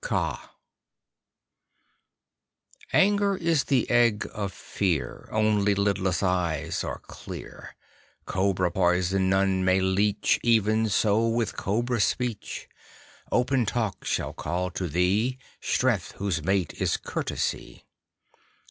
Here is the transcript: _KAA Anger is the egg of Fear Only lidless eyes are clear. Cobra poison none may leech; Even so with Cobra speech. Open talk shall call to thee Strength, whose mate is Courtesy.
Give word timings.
_KAA 0.07 0.49
Anger 2.91 3.37
is 3.37 3.65
the 3.65 3.87
egg 3.91 4.27
of 4.33 4.51
Fear 4.51 5.29
Only 5.31 5.75
lidless 5.75 6.23
eyes 6.23 6.83
are 6.83 6.97
clear. 7.05 7.75
Cobra 8.25 8.71
poison 8.71 9.29
none 9.29 9.63
may 9.63 9.79
leech; 9.79 10.39
Even 10.41 10.89
so 10.89 11.27
with 11.27 11.55
Cobra 11.55 11.99
speech. 12.01 12.67
Open 13.31 13.63
talk 13.63 14.03
shall 14.03 14.33
call 14.33 14.71
to 14.71 14.87
thee 14.87 15.37
Strength, 15.61 16.13
whose 16.13 16.41
mate 16.41 16.73
is 16.81 16.97
Courtesy. 16.97 17.85